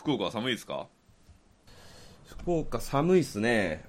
[0.00, 0.86] 福岡は寒いですか？
[2.24, 3.84] 福岡寒いっすね。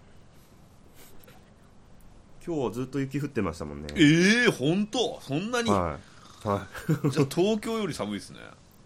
[2.45, 3.87] 今日ずっと雪降ってましたもんね。
[3.95, 4.01] え
[4.43, 5.21] えー、本当？
[5.21, 5.97] そんなに、は
[6.43, 6.67] い、は
[7.05, 8.39] い、じゃあ東京より寒いですね。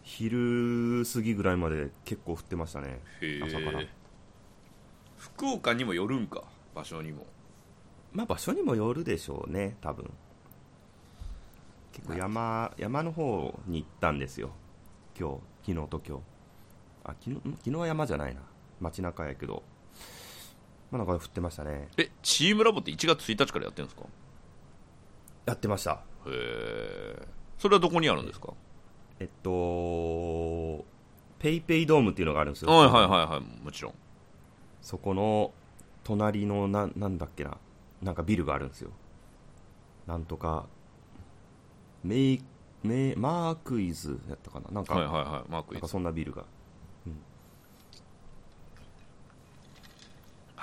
[0.04, 3.00] 昼過ぎぐらいまで結構降ってましたね。
[3.22, 3.82] へ朝から。
[3.82, 3.90] え
[5.18, 6.44] 福岡にもよるんか？
[6.76, 7.26] 場所にも。
[8.14, 10.12] まあ場所にもよるでしょうね多分。
[11.92, 14.52] 結構山山の方に行ったんですよ。
[15.20, 15.30] 今
[15.64, 16.24] 日昨日と今日
[17.06, 17.42] あ昨日ん？
[17.58, 18.42] 昨日は山じゃないな。
[18.82, 19.64] 街中やけど。
[20.92, 21.88] まあなんか降ってましたね。
[21.98, 24.08] えチームラボって1月1日からやってるんですか？
[25.46, 25.92] やってました。
[25.92, 25.98] へ
[26.28, 28.54] えそれはどこにあるんですか？
[29.20, 30.86] えっと
[31.40, 32.72] ペイペイドームっていうのがあるんですよ。
[32.72, 33.94] はいはいはいはいもちろん。
[34.82, 35.52] そこの
[36.04, 37.58] 隣のななんだっけな。
[38.02, 38.92] なんかビルがあるんですよ。
[40.08, 40.66] なんとか
[42.04, 42.44] メイ
[42.84, 44.66] メイマークイズやったかな。
[44.72, 45.74] なんか,、はいはいはいマークイズ。
[45.76, 46.44] なんかそんなビルが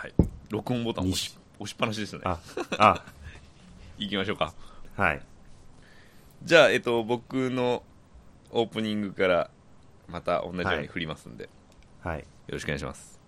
[0.03, 0.15] はい。
[0.51, 2.23] 録音ボタン押し押しっぱなしですね。
[2.25, 2.41] あ
[2.77, 3.05] あ。
[3.99, 4.53] 行きましょうか。
[4.97, 5.23] はい。
[6.43, 7.85] じゃあえっと僕の
[8.51, 9.49] オープニングから
[10.09, 11.49] また同じように振りますんで、
[12.01, 12.19] はい。
[12.19, 13.21] よろしくお願いします。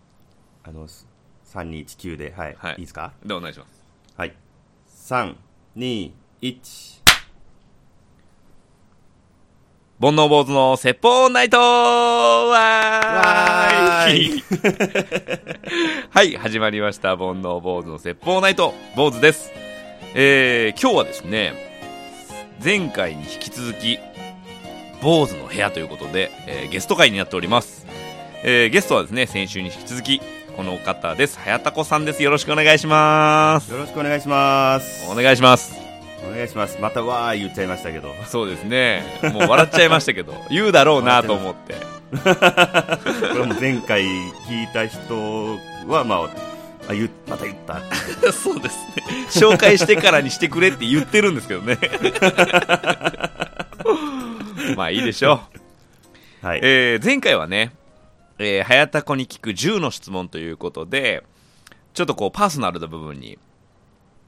[0.65, 0.89] あの
[1.47, 2.73] 3219ではい、はい。
[2.73, 3.13] い、いですか？
[3.25, 3.85] でお願いします。
[4.17, 4.35] はい。
[4.89, 7.04] 321
[10.01, 14.43] 煩悩坊主の説法ナイトわーい
[16.11, 17.17] はい、始まりました。
[17.17, 19.53] 煩悩坊主の説法ナイト坊主です。
[20.15, 21.55] えー、今日はですね、
[22.63, 23.99] 前回に引き続き、
[25.01, 27.87] 坊主の部屋ということで、えーゲスト会になっております。
[28.43, 30.21] えーゲストはですね、先週に引き続き、
[30.57, 31.39] この方です。
[31.39, 32.23] はやたこさんです。
[32.23, 33.71] よろしくお願いします。
[33.71, 35.84] よろしくお願いしますお願いします。
[36.29, 39.03] お願いしますまたわー言っちゃいましたけどそうですね。
[39.33, 41.75] もう笑っちゃいましたけど、 言うだろうなと思って。
[41.75, 45.59] これも前回聞いた人
[45.89, 46.31] はまあ
[46.89, 47.81] あ言っまた言った
[48.33, 49.05] そうですね。
[49.31, 51.79] 紹介してからにしてくれって言ってるんですけどね。
[54.77, 55.41] まあいいでしょ
[56.43, 56.47] う。
[56.47, 57.73] はい、えー前回はね、
[58.39, 61.23] えやたこに聞く10の質問ということで、
[61.95, 63.39] ちょっとこうパーソナルな部分に、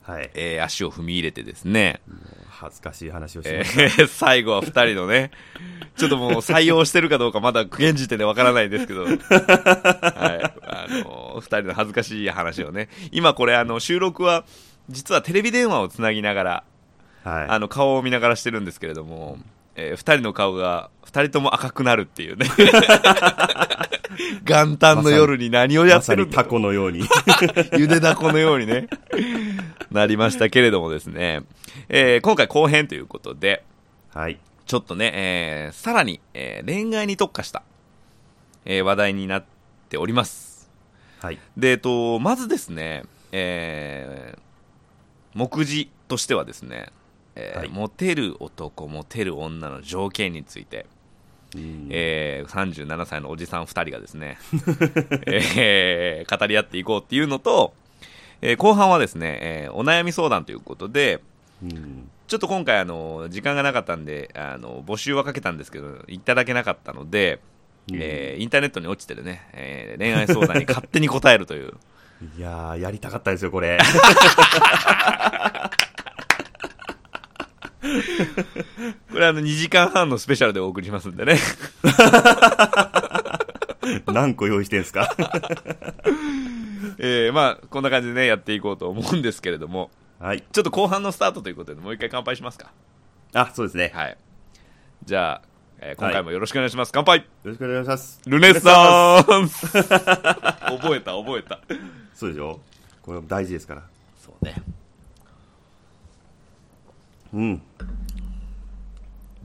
[0.07, 2.01] はい、えー足を踏み入れてですね、
[2.49, 5.33] 恥ずかしい話をしえました、ー 最後は2人のね、
[5.97, 14.45] ちょっともう採用してるかどうかまだ現時点でわからないんですけど、 はい、あの、2人の恥ずかしい話をね、今これあの収録は、
[14.89, 16.65] 実はテレビ電話をつなぎながら、
[17.25, 17.47] はい。
[17.49, 19.39] あの顔を見ながらしてるんですけれども、
[19.77, 22.47] えー、2人の顔が2人とも赤くなるっていうね。
[24.45, 26.37] 元旦の夜に何をやまってるんだ。
[26.37, 27.05] さにタコのように。
[27.77, 28.89] ゆでだこのようにね。
[29.91, 31.43] なりましたけれどもですね、
[31.89, 33.65] えー今回後編ということで
[34.13, 34.39] はい。
[34.67, 37.63] ちょっとね、えーさらに、えー恋愛に特化した、
[38.65, 39.45] えー話題になっ
[39.89, 40.71] ております。
[41.21, 41.39] はい。
[41.57, 44.39] で、えっと、まずですね、えー
[45.35, 46.89] 目次としてはですね、
[47.37, 47.69] えーはい。
[47.69, 50.87] モテる男、モテる女の条件について、
[51.55, 51.89] うん。
[51.91, 54.39] えー37歳のおじさん2人がですね、
[55.27, 57.75] えー語り合っていこうっていうのと、
[58.43, 61.21] えー後半はですね、えーお悩み相談ということで、
[61.63, 62.11] うん。
[62.27, 67.39] ちょっと今回あの、時間がなかったんであの、募集はかけたんですけど、いただけなかったので、
[67.91, 67.99] うん。
[68.01, 71.73] えーインターネットに落ちてるね、えー恋愛相談に勝手に答えるという。
[72.39, 73.79] いやーやりたかったですよこれ
[79.13, 81.39] これあの2時間半のスペシャルでお送りしますんでね。
[84.13, 85.15] 何個用意してんすか？
[86.99, 92.71] えーまあ、こんな感じでね、やっていこうと思うんですけれども、はいちょっと後半のスタートということで、もう一回乾杯しますか。
[93.35, 94.17] あそうですねはい。
[95.05, 95.43] じゃあ、
[95.79, 96.93] えー今回もよろしくお願いします。
[96.93, 101.61] 乾杯よろしくお願いしますルネッサンス 覚えた、覚えた。
[102.15, 102.61] そうでしょ？
[103.03, 103.83] これ大事ですから
[104.25, 104.55] そうね。
[107.35, 107.63] うん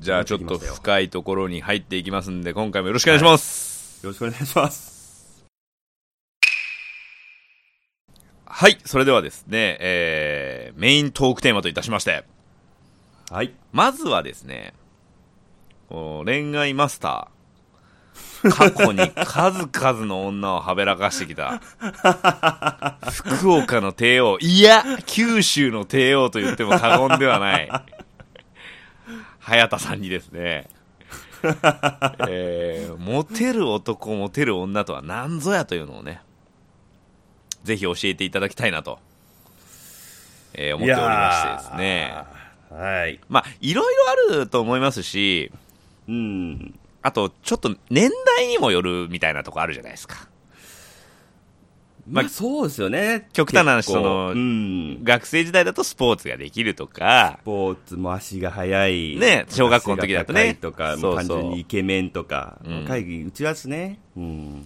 [0.02, 4.04] じゃあ、ちょっと深いところに入っていきますんで、今回もよろしくお願いします。
[4.04, 5.46] よろしくお願いします。
[8.48, 12.24] はい、それではですね、えーメイントークテーマといたしまして、
[13.30, 13.54] はい。
[13.72, 14.74] まずはですね、
[15.90, 21.62] 恋愛マスター、過去に数々の女をはべらかしてきた、
[23.12, 27.70] 福岡の帝王、いや、九州の帝王と言っても過言ではない、
[29.52, 30.70] 早田さんにですね、
[32.30, 36.22] えーモテる男、モテる女とは何ぞやというのをね、
[37.66, 39.00] ぜひ教えていただきたいなと、
[40.54, 42.14] えー思っておりましてですね。
[42.70, 43.96] はいまあ、いろい
[44.30, 45.52] ろあると思いますし、
[46.08, 50.30] うんあと、ちょっと年代にもよるみたいなとこあるじゃないですか。
[52.08, 53.28] まあ、そうですよね。
[53.34, 55.04] 極端な話そのうん。
[55.04, 59.18] 学生時代だとスポーツができるとかス、ポーツも足が速い。
[59.18, 64.00] ね小学校の時だとねとか、もう単そうそう純にイケメンとか、うん会議打ち出すね。
[64.18, 64.66] うん。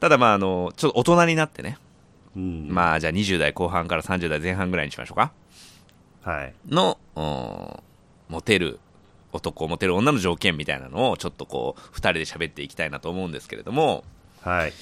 [0.00, 1.78] ただまあ、あの、ちょっと大人になってね、
[2.36, 2.68] うん。
[2.70, 5.32] まあ、じゃあ20代後半から30代前半ぐらいにしましょうか。
[6.22, 6.54] はい。
[6.68, 7.82] の、うん
[8.28, 8.80] モテる
[9.32, 14.04] 男、モテる女の条件みたいなのをちょっとこう、二人で喋っていきたいなと思うんですけれども、
[14.40, 14.72] はい。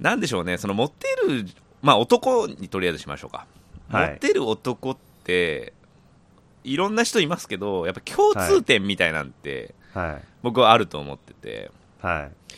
[0.00, 1.46] なんでしょうね、そのモテる、
[1.82, 3.46] まあ男にとりあえずしましょうか。
[3.88, 5.72] はいモテる男って、
[6.64, 10.24] いろんな人いますけど、やっぱ共通点みたいなんて、はい。
[10.42, 11.70] 僕はあると思ってて、
[12.00, 12.54] はい。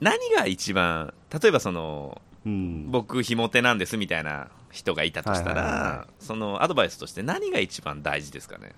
[0.00, 2.90] 何が一番、例えばその、うん。
[2.90, 8.72] 僕、ひも手なんですみたいな人がいたとしたら、はいはいはそのアドバイスとして何が一番大事ですかね？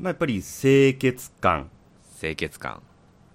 [0.00, 1.68] まあ、やっぱり清潔感
[2.20, 2.80] 清潔感。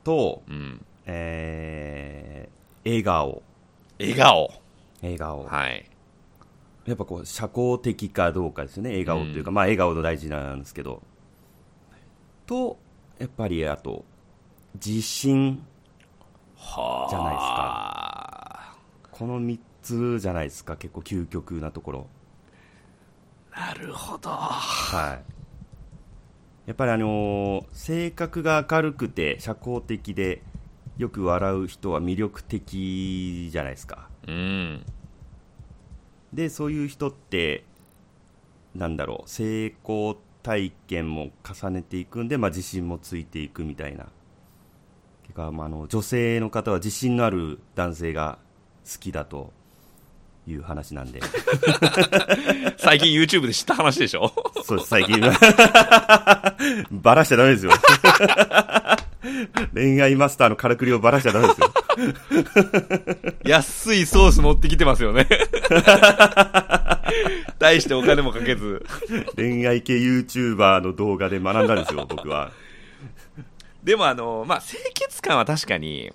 [0.03, 0.85] と、うん。
[1.07, 3.41] えー、笑顔。
[3.99, 4.51] 笑顔。
[5.01, 5.43] 笑顔。
[5.45, 5.89] はい。
[6.85, 8.91] やっぱこう、社交的かどうかですよね。
[8.91, 11.01] 笑顔というか、うんまあ、笑顔の大事なんですけど。
[12.45, 12.77] と、
[13.19, 14.05] やっぱり、あと、
[14.75, 15.63] 自信。
[16.55, 17.09] はあ。
[17.09, 20.75] じゃないですこの3つじゃないですか。
[20.75, 22.07] 結構究極なところ。
[23.55, 24.29] なるほど。
[24.29, 25.37] はい。
[26.67, 30.43] やっぱりあのー性格が明るくて社交的で
[30.97, 34.09] よく笑う人は魅力的じゃないですか。
[34.27, 34.83] うん。
[36.33, 37.63] で、そういう人って、
[38.75, 44.05] なんだろう、成功体験も重ねていくんで、まあ、自信もついていくみたいな。
[45.25, 48.39] てか、まあ、あの女性の方は自信のある男性が
[48.91, 49.51] 好きだと
[50.47, 51.19] いう話なんで。
[52.77, 54.31] 最近 YouTube で知った話でしょ？
[54.63, 55.19] そうです、最近。
[56.91, 57.71] バラしちゃダメですよ。
[59.73, 61.73] 恋愛マスターのからくりをバラしちゃダメですよ。
[63.45, 65.27] 安いソース持ってきてますよね。
[67.59, 68.85] 大してお金もかけず。
[69.35, 72.51] 恋愛系 YouTuber の動画で学んだんですよ、僕は。
[73.83, 76.11] でもあの、まあ、清潔感は確かに、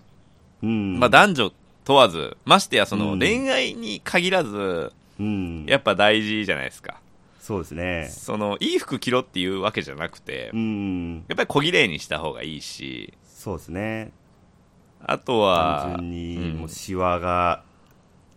[0.62, 0.98] うん。
[1.00, 1.52] まあ、男女
[1.84, 5.64] 問わず、ましてやそのうん恋愛に限らず、うん。
[5.66, 7.00] やっぱ大事じゃないですか。
[7.42, 8.06] そうですね。
[8.08, 11.14] その、いい服着ろっていうわけじゃなくてう、ん。
[11.26, 14.12] やっぱり小綺麗にした方がいいし、そうですね。
[15.04, 17.64] あとは、単純に、うんもうシワが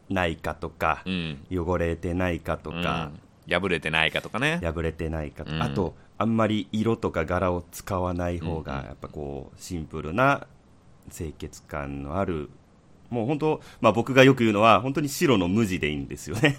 [0.09, 1.37] ないかとかう、ん。
[1.51, 4.59] 汚れてないかとか、うん破れてないかとかね。
[4.63, 10.47] 破れてないかとか、うんあと、あんまり色とか柄を使わない方うんが、やっぱこう、シンプルな
[11.15, 12.49] 清潔感のある、
[13.11, 16.57] もう本当、まあ僕がよく言うのは、本当に白の無地でいいんですよね。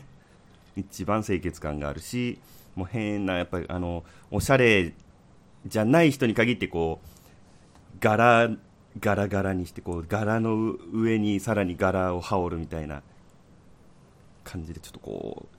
[0.77, 2.39] 一番清潔感があるし、
[2.75, 4.93] もう変な、やっぱりあの、おしゃれ
[5.67, 8.51] じゃない人に限って、こう、柄、
[9.01, 13.03] 柄柄にして、こう、柄の上にさらに柄を羽織るみたいな
[14.45, 15.57] 感じで、ちょっとこう、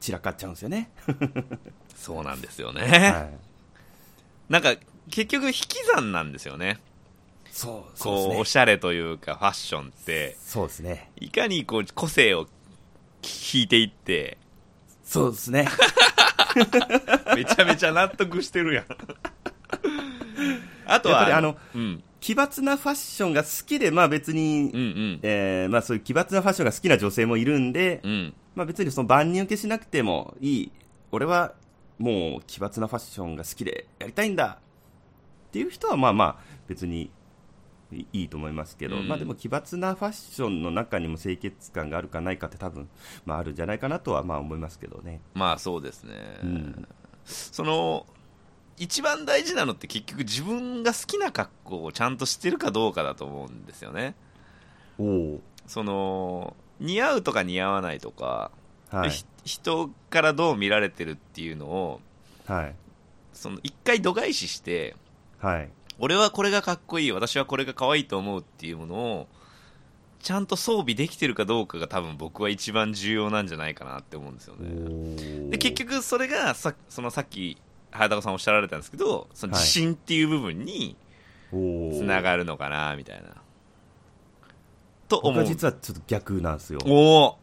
[0.00, 0.90] 散らかっちゃうんですよね。
[1.94, 2.82] そうなんですよね。
[2.82, 3.46] はい
[4.48, 4.76] なんか、
[5.10, 6.78] 結局引き算なんですよね。
[7.50, 10.36] そう、こう、おそうしゃれというか、ファッションって。
[10.40, 11.10] そうですね。
[11.16, 12.46] いかにこう、個性を
[13.52, 14.38] 引いていって、
[15.06, 15.68] そうですね。
[17.36, 18.84] めちゃめちゃ納得してるやん。
[20.84, 28.34] あとは、あの、うん、奇抜なファッションが好きで、まあ別に、うんうん、えーまあそういう奇抜なファッションが好きな女性もいるんで、うん。
[28.56, 30.72] まあ別にその万人受けしなくてもいい。
[31.12, 31.54] 俺は
[31.98, 36.36] もう奇抜なファッションが好きでやりたいんだっていう人はまあまあ
[36.66, 37.10] 別に
[37.96, 42.88] いいいと思いますけど、うんまあでも奇抜なファッションの中にも清潔感があるかないかって多分、
[43.24, 45.20] まああるんじゃないかなとはまあ思いますけどね。
[45.34, 46.14] まあそうですね。
[46.42, 46.88] うん
[47.26, 48.06] その、
[48.78, 54.14] 一番大事なのって結局自分が好きな格好をちゃんとしてるかどうかだと思うんですよね。
[54.98, 58.50] おおその、似合うとか似合わないとか、
[58.90, 59.10] はい。
[59.10, 62.00] ひ人からどう見られてるっていうのを、
[62.46, 62.74] はい。
[63.32, 64.94] その一回度外視して、
[65.38, 65.70] はい。
[65.98, 69.26] 俺はこれがかっこいい、私はこれが可愛いと思うっていうものを、
[70.20, 75.50] ちゃんと装備できてるかどうかが多分僕は一番重要なんじゃないかなって思うんですよね。
[75.50, 77.56] で、結局それがさ、そのさっき、
[77.92, 80.96] 早高さんおっしゃられたんですけど、そのはい自信っていう部分に
[81.52, 83.28] 局つながるのかな、みたいな。
[85.08, 85.44] と僕は思う。
[85.44, 86.80] 実はちょっと逆なんですよ。
[86.86, 87.38] おお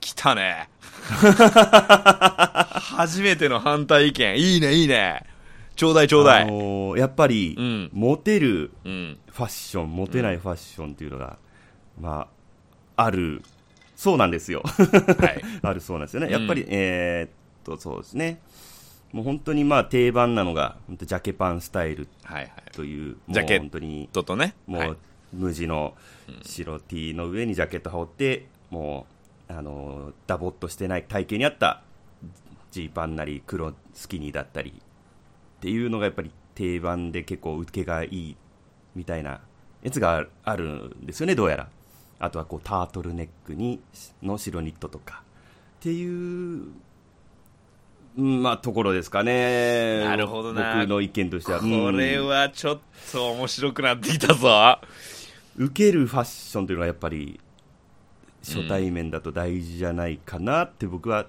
[0.00, 0.68] 来たね。
[2.96, 4.38] 初めての反対意見。
[4.38, 5.24] いいね、いいね。
[5.76, 6.42] ちょうだい、ちょうだい。
[6.42, 9.18] あのーやっぱり、うんモテるうん。
[9.30, 11.38] ファッション、モテないファッションっていうのが、
[12.00, 12.28] ま
[12.96, 13.42] あ、ある、
[13.96, 14.62] そうなんですよ。
[14.64, 15.42] はい。
[15.62, 16.26] あるそうなんですよね。
[16.26, 17.30] うんやっぱり、えーっ
[17.64, 18.40] と、そうですね。
[19.12, 24.96] もう本当にまあ定番なのが本当ジャケパンスタイルはいはいというジャケットもう本当にととねもう、はい
[25.32, 25.94] 無地の
[26.42, 29.06] 白 T の上にジャケット羽織っても
[29.48, 31.82] うあのダボっとしてない体型に合った
[32.70, 34.80] ジーパンなり黒スキニーだったり
[35.64, 38.36] っていうのがやっぱり定番で結構受けがいい
[38.94, 39.40] みたいな
[39.82, 41.34] やつがあるんですよね。
[41.34, 41.68] どうやら。
[42.18, 43.80] あとはこうタートルネックに
[44.22, 45.22] の白ニットとか。
[45.80, 46.68] っていう
[48.18, 50.04] うんまあところですかね。
[50.04, 50.80] なるほどな。
[50.80, 51.60] 僕の意見としては。
[51.60, 52.80] これうんはちょっ
[53.10, 54.78] と面白くなってきたぞ。
[55.56, 57.40] 受けるファッションというのはやっぱり
[58.42, 61.24] 初対面だと大事じゃないかなって僕は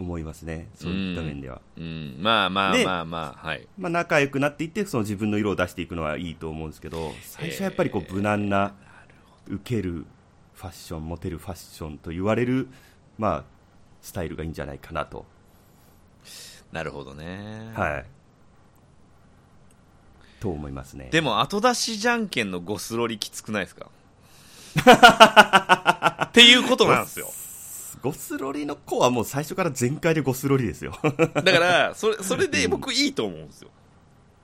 [0.00, 1.60] 思いますね、そういった面では。
[1.76, 2.16] うん。
[2.20, 3.66] まあまあでまあまあはい。
[3.78, 8.74] まあ、仲良くなっていってその自分の色を出していくのはいいと思うんですけど最初はやっぱりこう無難な
[9.46, 10.04] 受ける
[10.54, 12.68] ファッションモテるファッションと言われる、
[13.18, 13.44] まあ、
[14.02, 15.24] スタイルがいいんじゃないかなと、
[16.72, 17.70] なるほどね。
[17.74, 18.04] はい、
[20.40, 21.08] と思いますね。
[21.10, 23.90] でも後出しじゃんけんのゴスロリきつくないですか？
[26.26, 27.30] っていうことなんですよ
[28.04, 30.92] ゴスロリの子はもう最初から全開でゴスロリですよ。
[31.02, 33.70] だからそれそれで僕いいと思うんですよ。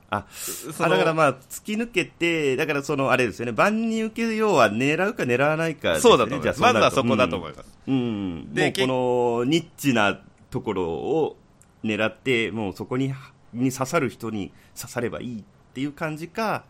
[0.09, 3.51] あそのあだからまあ突き抜けてだからそのあれですよね。
[3.51, 5.99] 万人受けようは狙うか狙わないかね。
[5.99, 6.59] そうだと思います。
[6.59, 8.53] じゃあまずはそこだと思いすます、うん、うん。
[8.55, 11.37] でこのニッチなところを
[11.83, 13.13] 狙ってもうそこに
[13.53, 15.43] に刺さる人に刺さればいいっ
[15.75, 16.63] ていう感じか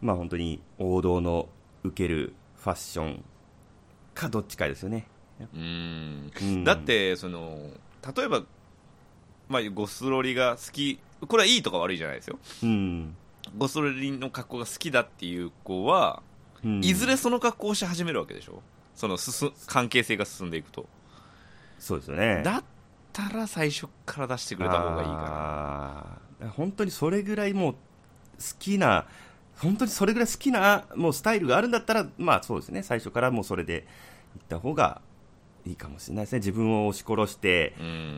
[0.00, 1.48] まあ本当に王道の
[1.84, 3.24] 受けるファッション
[4.14, 5.06] かどっちかですよね、
[5.54, 6.64] うんうん。
[6.64, 7.70] だってその
[8.16, 8.42] 例えば、
[9.48, 12.38] まあ、ゴスロリが好きこれはいいとか悪いじゃないですよ。
[12.62, 13.16] うん、
[13.56, 16.22] ゴスロリの格好が好きだっていう子は、
[16.64, 16.84] うん。
[16.84, 18.62] いずれその格好をし始めるわけでしょ。
[18.94, 20.86] その進関係性が進んでいくと。
[21.78, 22.42] そうですよね。
[22.42, 22.64] だっ
[23.12, 26.48] たら最初から出してくれた方がいいかあー。
[26.50, 27.78] 本当にそれぐらいもう好
[28.58, 29.06] きな
[29.58, 32.82] 本当にそれぐらい好きなもうスタイルがあるんだったらまあそうですね。
[32.82, 33.86] 最初からもうそれで
[34.36, 35.02] いった方が
[35.66, 36.38] いいかもしれないですね。
[36.38, 37.74] 自分を押し殺して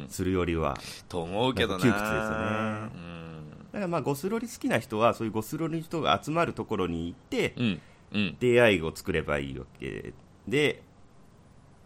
[0.08, 0.76] するよりは。
[1.08, 1.82] と思うけどな。
[1.82, 2.22] 窮屈ですよね。
[3.72, 7.54] だからまあゴスロリ好きな人はそういうゴスロリの人が集まるところに行って
[8.38, 10.12] 出会いを作ればいいわけ
[10.46, 10.82] で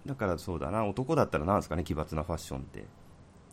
[0.04, 0.84] だからそうだな。
[0.84, 2.84] 男だったらなんですかね奇抜なファッションって。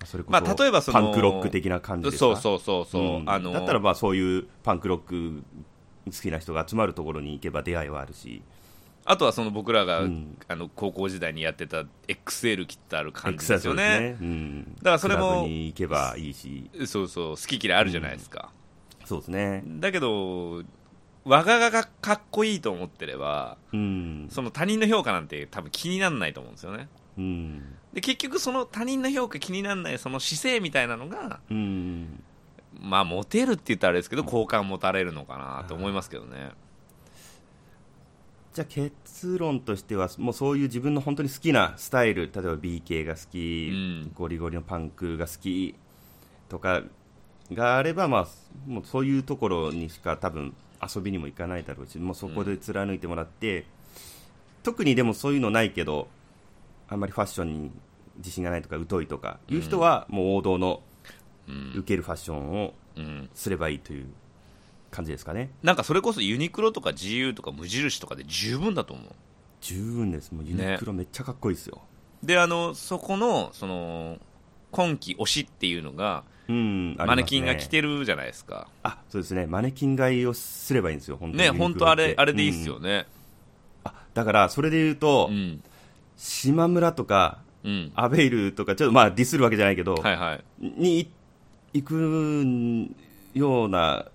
[0.05, 2.19] それこそ、まあ例えばそのパンクロック的な感じですか？
[2.19, 3.29] そうそうそうそう、うん。
[3.29, 5.43] あのだったらまあそういうパンクロック
[6.07, 8.41] 好きな人が集まるところに行けば出会いはあるし
[9.05, 10.37] あとはその僕らが、うん。
[10.47, 14.17] あの高校時代にやってた XL 切ってある感じですよね。
[14.19, 16.69] うん、だからそれも行けばいいし。
[16.85, 18.51] そうそう好き嫌いあるじゃないですか、
[19.05, 19.63] そうですね。
[19.65, 20.63] だけど
[21.25, 26.87] 我がががかっこいいと思ってればうん、その他人の評価なんて多分気にならないと思うんですよね。
[27.17, 27.75] うん。
[27.93, 32.23] で結局その他人の評価気にならないその姿勢みたいなのがうん、
[32.79, 36.51] まあモテるって言ったらあれですけど好感持たれるのかなと思いますけどね
[38.53, 44.11] じゃあ結論としてはもうそういう自分の本当に好きなスタイル例えば BK が好き、うん。
[44.13, 45.75] ゴリゴリのパンクが好き
[46.49, 46.83] とか
[47.51, 48.27] があれば、まあ、
[48.67, 53.65] もうそういうところにしか多分遊びにも行かないだろうしもうそこで貫いてもらって、
[54.61, 56.07] 特にでもそういうのないけど
[56.87, 57.71] あんまりファッションに
[58.17, 60.81] 自信がないとか疎いとかいう人はもう王道の
[61.45, 64.05] うん、受けるファッションをうん、すればいいという
[64.93, 65.51] 感じですかね。
[65.63, 69.05] なんかそれこそユニクロとか GU とか無印とかで十分だと思う。
[69.61, 70.31] 十分です。
[70.31, 71.81] もうユニクロめっちゃかっこいいですよ、
[72.21, 74.19] であのそこのその
[74.71, 78.67] 今季推しっていうのがうんマネキンが着るてるじゃないですか。
[78.83, 79.47] あそうですね。
[79.47, 81.43] マネキン買いをすればいいんですよ本当に。
[81.43, 82.83] ね本当あれあれでいいっすようん。
[82.83, 83.07] ね
[83.83, 85.63] あだからそれで言うと、うん。
[86.17, 87.91] 島村とかうん。
[87.95, 90.43] アベイルとかちょっとまあディスるわけじゃないけど、はいはい。
[90.59, 91.09] に
[91.73, 92.89] 行く
[93.33, 94.05] ような、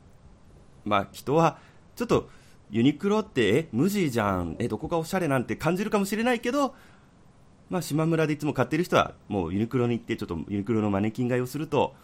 [0.88, 1.58] まあ、人は
[1.96, 2.28] ちょっと
[2.70, 4.56] ユニクロってえ無地じゃん。
[4.58, 6.74] えどこがおしゃれなんて感じるかもしれないけど、
[7.70, 11.94] まあ、島村でいつも買ってる人はもうユニクロに行ってちょっとユニクロのマネキン買いをすると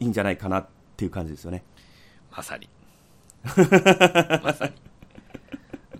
[0.00, 0.66] いいんじゃないかなっ
[0.96, 1.62] ていう感じですよね。
[2.30, 2.68] まさに。
[3.44, 4.72] まさに。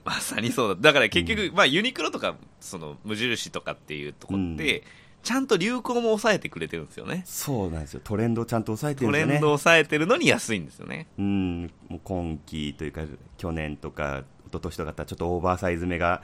[0.04, 0.50] まさに。
[0.52, 0.80] そうだ。
[0.80, 4.84] だから結局、まあ、ユニクロとかその無印とかっていうとこって、うん
[5.22, 7.22] ちゃんと流行も抑えてくれてるんですよね。
[7.26, 8.00] そうなんですよ。
[8.02, 9.32] トレンドをちゃんと抑えてるトんですよね。
[9.34, 11.08] レンドを抑えてるのに安いんですよね。
[11.18, 13.02] うんもう今季というか
[13.36, 16.22] 去年とか一昨年とかだったらちょっとオーバーサイズ目が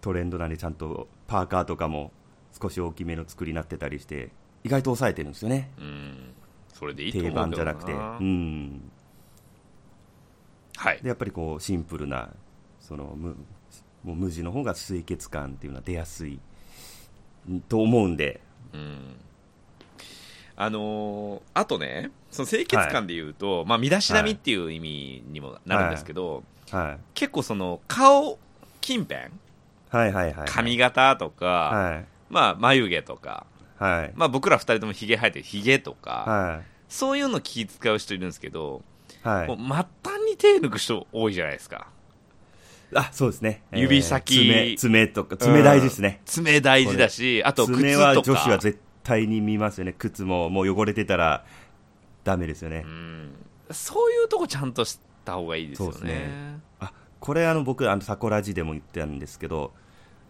[0.00, 2.12] トレンドなんでちゃんとパーカーとかも
[2.60, 4.30] 少し大きめの作りになってたりして
[4.64, 5.70] 意外と抑えてるんですよね。
[5.78, 6.34] うん。
[6.72, 7.74] それでいいと定番じゃな。
[7.74, 8.90] くてうん
[10.76, 11.00] はい。
[11.02, 12.30] でやっぱりこうシンプルな
[12.80, 13.36] その無
[14.04, 16.34] もう無地の方が清潔感っていうのは出やすい。
[16.34, 16.40] ん
[17.68, 18.40] と思うんで。
[18.72, 19.16] うん。
[20.56, 26.98] あのーあとねその清潔感で言うと、まあ、身だしなみっていう意味にもなるんですけど、はい。
[27.14, 28.38] 結構その顔
[28.80, 29.30] 近辺
[29.90, 32.04] はいはいはい髪型とか、はい。
[32.28, 33.46] まあ、眉毛とか、
[33.78, 34.12] はい。
[34.14, 38.82] まあ、僕ら二人ともひげ生えてるひげとか、はそういうの気使う人いるんですけど、
[39.24, 39.48] いはい。
[39.48, 39.86] もう末端
[40.28, 41.88] に手抜く人多いじゃないですか
[42.94, 43.62] あそうですね。
[43.72, 44.36] 指先。
[44.36, 46.20] 爪爪とか爪大事ですね。
[46.24, 49.94] 爪大事だしあと靴爪はとか女子は絶対に見ますよね。
[49.96, 51.44] 靴ももう汚れてたら
[52.24, 53.30] ダメですよね、うん。
[53.70, 55.92] そういうとこちゃんとした方がいいですよね。
[55.92, 56.60] そうですね。
[56.80, 59.72] あこれあの僕あのサコラジでも言ってたんですけど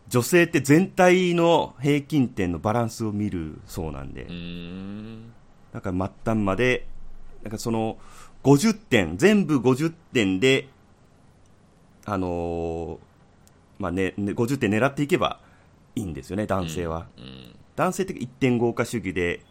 [0.08, 5.32] 女性って全体の平均点のバランスを見るそうなんで、うーん。
[5.72, 6.86] だから末端まで
[7.42, 7.98] なんかその
[8.42, 10.68] 50点全部50点で
[12.12, 12.98] あのー
[13.78, 15.38] まあねね50点狙っていけば
[15.94, 19.44] いいんですよね男性は、うん男性って1.5化主義で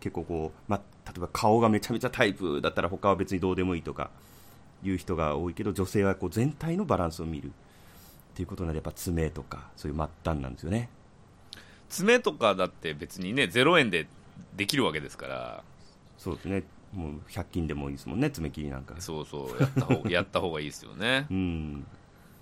[0.00, 4.10] 結構こう、まあ、例えば顔がめちゃめちゃタイプだったら他は別にどうでもいいとか
[4.82, 7.50] いう人が多いけど女性はこう全体のバランスを見るっ
[8.34, 10.88] ていうことなのでやっぱ爪とかそういう末端なんですよね。
[11.90, 14.06] 爪とかだって別にね0円で
[14.56, 15.62] できるわけですから。
[16.16, 18.94] そうですねもう100均でもいいですもんね爪切りなんか。
[18.98, 21.26] そうそうやった方 やった方がいいですよね。
[21.30, 21.86] うん。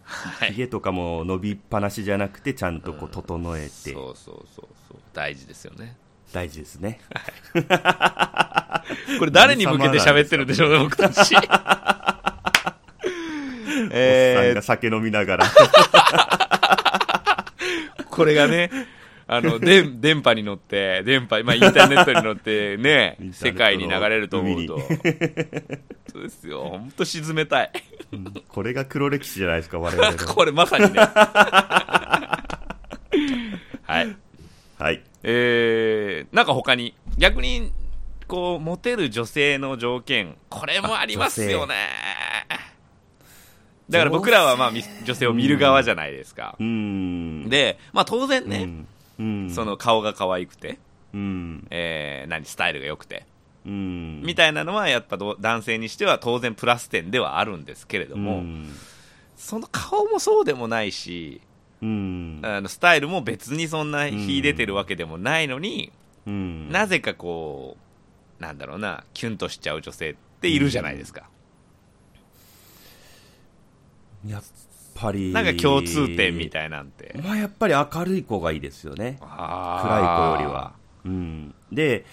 [0.04, 0.68] はい。
[0.70, 3.68] とかも伸びっぱなしじゃなくてちゃんとこう整えて。
[3.68, 4.98] そうそうそうそう。
[5.12, 5.96] 大事ですよね。
[6.32, 7.00] 大事ですね。
[9.18, 11.48] これ誰に向けて喋ってるんでしょうね僕たちおっさ
[13.86, 15.46] んえが酒飲みながら。
[17.98, 18.70] ー、これがね
[19.30, 24.76] あので電波に乗って電波、まあ、インターネットに乗ってね世界に流れると思うと。
[24.76, 24.86] 海
[26.10, 26.64] そうですよ。
[26.70, 27.70] 本当沈めたい。
[28.48, 30.16] これが黒歴史じゃないですか我々の。
[30.34, 30.98] これまさにね。
[33.84, 34.16] はい。
[34.78, 35.02] はい。
[35.22, 37.70] えー、なんか他に逆に
[38.26, 41.74] こうモテる女性の条件これもありますよね。
[43.90, 46.56] だから僕らはまあみ女性を見る側じゃないですか。
[46.58, 47.48] う、ん。
[47.50, 49.50] で、まあ、当然ね、うんうん。
[49.50, 50.78] その顔が可愛くて、
[51.14, 51.66] うん。
[51.70, 53.26] えー何スタイルが良くて、
[53.66, 54.22] うん。
[54.22, 58.72] みたいなのはやっぱど男性にしては当然プラス点ではあるんですけれども、うん。
[59.36, 61.40] その顔もそうでもないし
[61.82, 62.40] うん。
[62.42, 65.92] あのスタイルも別にそんな秀でてるわけでもないのに、
[66.26, 66.70] うん。
[66.70, 67.76] なぜかこ
[68.40, 71.28] うなんだろうなキュンとしちゃう女性っているじゃないですか、
[74.26, 74.42] やっ
[75.00, 75.32] ぱり。
[75.32, 79.18] なんか共通点みたいなんて、まあやっぱり明るい子がいいですよね。
[79.20, 82.04] 暗い子よりは、うん、で、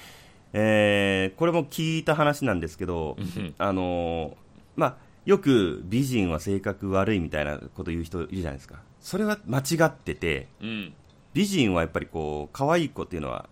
[0.53, 3.55] えーこれも聞いた話なんですけどうん。
[3.57, 4.35] あのー
[4.75, 4.95] まあ
[5.25, 8.79] よく美人は性格悪いみたいなこと言う人いるじゃないですか。
[8.99, 10.93] それは間違っててうん。
[11.33, 13.49] 美人はやっぱりこう可愛い子っていうのは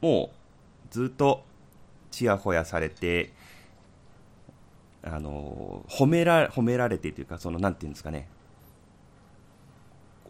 [0.00, 0.36] もう
[0.90, 1.44] ずっと
[2.10, 3.32] ちやほやされて
[5.04, 8.28] あの褒めら褒められてというかそのなんていうんですかね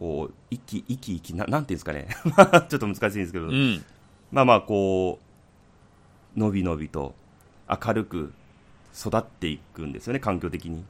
[0.03, 2.09] こう生き生き生きななんていうんですかね。
[2.67, 3.81] ちょっと難しいんですけど、うん。
[4.33, 5.17] まあまあこ
[6.35, 7.15] うのびのびと
[7.69, 8.33] 明るく
[8.93, 10.83] 育っていくんですよね環境的に。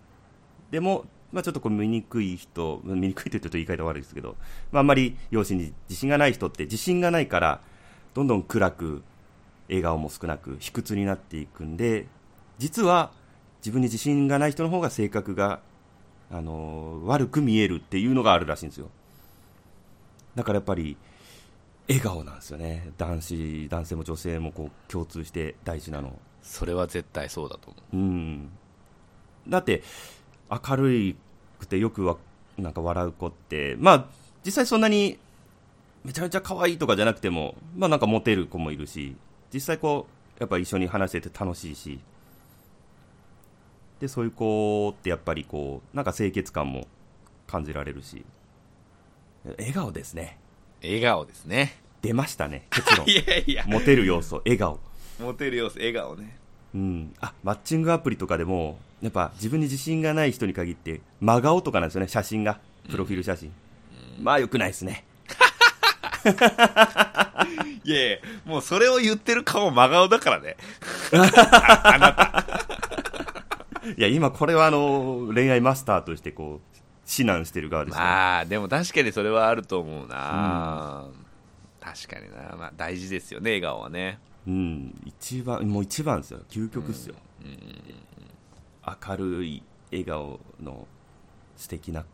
[0.71, 4.36] でも、まあ、ちょっとこう醜い人醜いと言うと言い方悪いですけど、
[4.71, 7.62] まあ、あんまり容姿に自信がない人って自信がないから
[8.15, 9.04] どんどん暗く
[9.67, 12.08] 笑顔も少なく卑屈になっていくんで
[12.58, 13.12] 実は
[13.60, 15.60] 自分に自信がない人の方が性格が、
[16.32, 18.89] あのー悪く見えるっていうのがあるらしいんですよ
[20.36, 20.98] だからやっぱり
[21.88, 22.91] 笑顔なんですよね。
[22.98, 26.17] 男子男性も女性もこう共通して大事なの。
[26.41, 27.96] それは絶対そうだと思う。
[27.98, 28.50] ん。
[29.48, 29.84] だって
[30.50, 31.15] 明る
[31.60, 32.17] くてよくわ
[32.58, 34.06] なんか笑う子ってまあ
[34.46, 35.17] 実際そんなに
[36.04, 39.15] めちゃめちゃ可愛いとかじゃなくてもまあなんかモテる子もいるし
[39.54, 42.00] 実際こうやっぱ一緒に話してて楽しいし。
[44.00, 46.88] でそういう子ってやっぱりこうなんか清潔感も
[47.48, 48.26] 感じられるし
[49.58, 50.38] 笑顔ですね。
[50.84, 51.79] う笑顔ですね。
[52.01, 53.08] 出ましたね結論。
[53.08, 53.65] いやいや。
[53.67, 54.79] モテる要素笑顔。
[55.19, 56.38] モテる様子笑顔ね。
[56.73, 62.60] うん、あマッチングアプリとかでもやっぱ自分に自信がない人に限って真顔とかなんですよね写真が。
[62.89, 63.53] プロフィール写真、
[64.19, 65.06] まあよくないですね。
[67.84, 70.58] いやいやもうそれを言ってる顔真顔だからね。
[73.97, 76.63] いや今これはあの恋愛マスターとしてこう
[77.17, 81.06] 指南してる側ですね、まあでも確かにそれはあると思うな、
[81.80, 84.19] 確かにな、まあ、大事ですよね笑顔はね。
[84.47, 85.02] うん。
[85.06, 86.41] 一番もう一番ですよ。
[86.49, 87.15] 究極っすよ、
[89.08, 90.88] 明るい笑顔の
[91.56, 92.06] 素敵な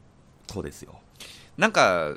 [0.48, 1.00] 子ですよ。
[1.58, 2.16] なんか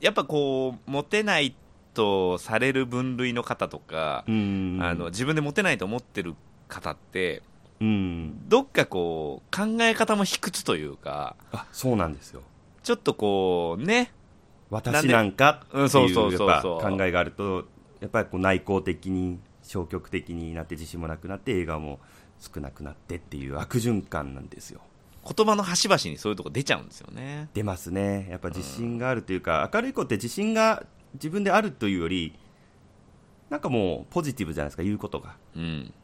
[0.00, 1.54] やっぱこうモテない
[1.94, 4.78] とされる分類の方とか、うん。
[4.82, 6.34] あの自分でモテないと思ってる
[6.68, 7.42] 方って
[7.80, 8.48] うん。
[8.48, 12.42] どっかこう考え方も卑屈というかあそうなんですよ。
[12.82, 14.12] ちょっとこうね
[14.70, 17.66] 私なんかっていそう考えがあると
[18.00, 21.98] やっぱりこう内向的に消極的になって自信もなくなって映画も
[22.38, 24.80] 少なくなってっていう悪循環なんですよ。
[25.26, 27.48] 言葉の端々にそういうとこ出ちゃうんですよね。
[27.52, 28.28] 出ますね。
[28.30, 30.84] やっぱ自信があるというか、明るい子って自信が
[31.14, 32.38] 自分であるというより
[33.50, 35.36] なんかもうポジティブじゃないですか言うことが。
[35.56, 35.94] うん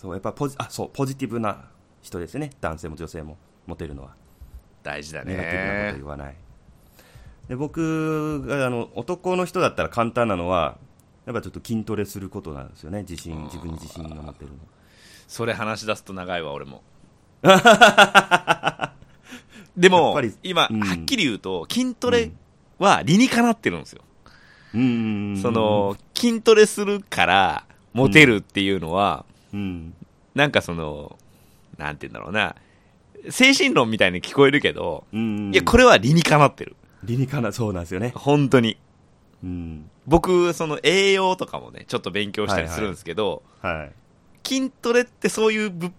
[0.00, 1.66] そうやっぱポジあそうポジティブな
[2.00, 2.48] 人ですね。
[2.62, 3.36] 男性も女性も
[3.66, 4.14] モテるのは。
[4.82, 6.36] 大事だネガティブなことね言わない、
[7.50, 10.78] で僕があの男の人だったら簡単なのは
[11.26, 13.02] やっぱちょっと筋トレすることなんですよね。
[13.02, 14.56] 自信自分に自信が持てるの。
[15.28, 16.82] それ話し出すと長いわ俺も。
[19.76, 20.80] でも今、うん。
[20.80, 22.32] はっきり言うと筋トレ
[22.78, 24.00] は理にかなってるんですよ、
[24.74, 25.38] うん。
[25.42, 29.94] その筋トレするからモテるっていうのは、うん。
[30.34, 31.18] なんかその
[31.78, 32.56] なんて言うんだろうな。
[33.28, 36.76] 精神論みたいに聞こえるけど、うんいやこれは理にかなってる。
[37.04, 38.12] 理にかなそうなんですよね。
[38.14, 38.78] 本当に。
[39.44, 39.90] うん。
[40.06, 43.92] 僕その栄養とかもねちょっと勉強したりするんですけど、はい
[44.42, 45.92] 筋トレってそういう物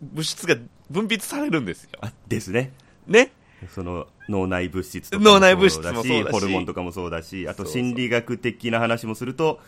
[0.00, 0.56] 物質が
[0.88, 1.90] 分泌されるんですよ。
[2.00, 2.72] あですね。
[3.06, 3.32] ね？
[3.74, 6.32] その脳内物質とかも脳内物質もそうだし。
[6.32, 9.58] ホルモンとかもそうだしあと心理学的な話もすると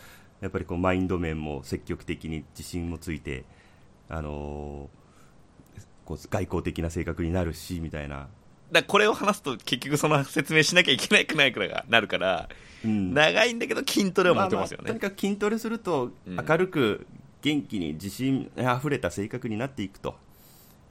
[0.41, 3.45] やっぱりこうマインド面も積極的に自信もついて、
[4.09, 5.01] あのー
[6.03, 8.27] こう外交的な性格になるしみたいな、
[8.71, 12.49] だこれを話すと結局その説明しなきゃいけないくないくらいがなるから、
[12.83, 13.13] うん。
[13.13, 17.05] 長いんだけど筋トレは持てますよね、ああとにかく筋トレするとうん明るく
[17.41, 20.15] 元気に自信あふれた性格になっていくと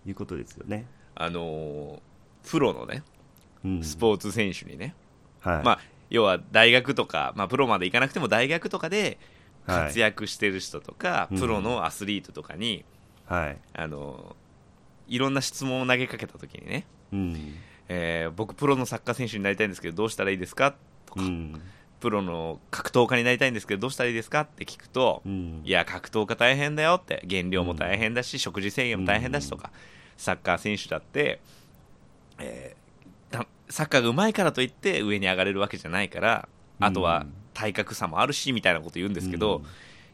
[0.07, 3.03] いうことですよね、あのープロのね
[3.65, 3.83] うん。
[3.83, 4.95] スポーツ選手にね、
[5.41, 5.65] はい。
[5.65, 9.19] まあ要は大学とか、まあ、プロまで行かなくても大学とかではい
[9.67, 11.39] 活躍してる人とか、うん。
[11.39, 12.85] プロのアスリートとかに、
[13.27, 13.59] はい。
[13.75, 14.37] あの
[15.09, 17.55] いろんな質問を投げかけた時にね、うん。
[17.89, 20.75] えー僕プロのサッカー選手になりたいんですけどどうしたらいいですか
[21.07, 21.61] とか、うん。
[22.01, 25.63] プロの格闘家になりたいんですけどどうしたらいいですかって聞くと、うん。
[25.65, 29.71] いや格闘家大変だよって減量も大変だし、食事制限も大変だしとか、
[30.17, 31.41] サッカー選手だって、
[32.39, 32.81] えー
[33.37, 36.49] だサッカーが上手いからといって上に上がれるわけじゃないから
[36.81, 39.65] あとは体格差もあるしみたいなこと言うんですけど、うん。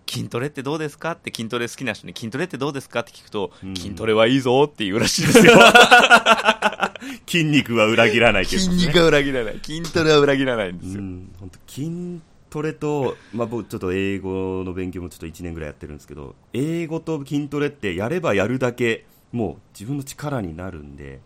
[0.09, 3.77] 筋トレってどうですかって筋トレ好きな人に筋トレってどうですかって聞くと、うん。
[3.77, 5.55] 筋トレはいいぞって言うらしいですよ。
[7.27, 9.61] 筋肉は裏切らないけど、ね、筋肉は裏切らない。
[9.63, 12.21] 筋トレは裏切らないんですよ、うん、本当筋
[12.51, 21.21] トレと、まあ、僕ちょっと英語の勉強もちょっと1年ぐらいやってるんですけど英語と筋トレってやればやるだけもう自分の力になるんで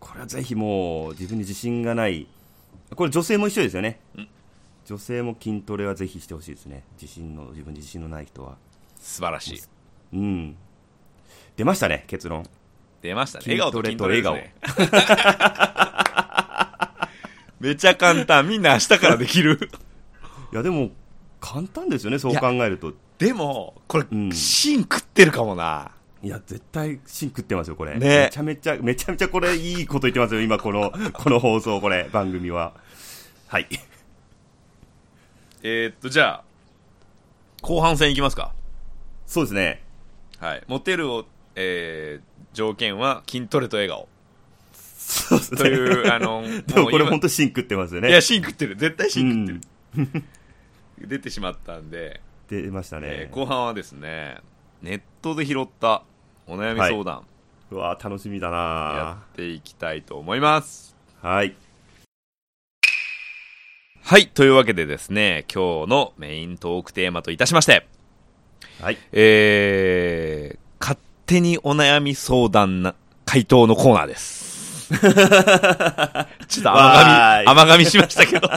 [0.00, 2.26] これはぜひもう自分に自信がない。
[2.94, 4.00] これ女性も一緒ですよね。
[4.16, 4.28] うん
[4.90, 6.82] 女性も筋トレはぜひしてほしいですね。
[7.00, 8.56] 自信の自分に自信のない人は。
[8.98, 9.60] 素晴らしい。
[10.14, 10.56] うん。
[11.56, 12.44] 出ましたね結論。
[13.00, 13.44] 出ましたね。
[13.46, 14.52] 笑顔と筋トレですね。
[17.60, 18.48] めちゃ簡単。
[18.48, 19.70] みんな明日からできる。
[20.52, 20.90] いやでも
[21.38, 22.92] 簡単ですよねそう考えると。
[23.18, 24.32] でもこれ、うん。
[24.32, 25.92] 芯食ってるかもな。
[26.20, 27.96] いや、絶対、芯食ってますよ、これ。
[27.96, 28.24] ね。
[28.24, 32.74] めちゃめちゃ、めちゃめちゃこれ、いいこと言ってますよ、今、この、 この放送、これ、番組は。
[33.46, 33.68] はい。
[35.62, 36.44] えー、っとじゃあ
[37.62, 38.52] 後半戦いきますか
[39.26, 39.82] そうですね。
[40.38, 44.08] はいモテるを、えー条件は筋トレと笑顔
[44.92, 45.58] そうですね。
[45.60, 48.10] というあの でもこれ今本当芯食ってますよね。
[48.10, 49.60] いや芯食ってる絶対う芯食っ
[49.94, 50.12] てん。
[50.12, 50.24] る、
[51.08, 53.34] 出てしまったんで、出ましたえねー。
[53.34, 54.38] 後半はですね
[54.82, 56.02] ネットで拾った
[56.46, 57.22] お悩み相談
[57.70, 61.54] うわ楽しみだやなっていきたいと思いますはい。
[64.02, 67.86] はいというわけでですね今日のメイントークテーマといたしまして
[68.80, 68.98] はい。
[69.12, 72.94] えー、勝手にお悩み相談な
[73.26, 74.88] 回答のコーナーです。
[76.48, 78.48] ちょっと甘噛み、甘噛みしましたけど。